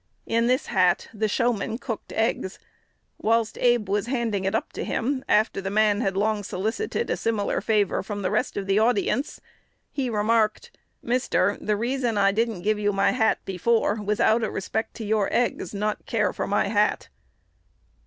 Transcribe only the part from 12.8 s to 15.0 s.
my hat before was out of respect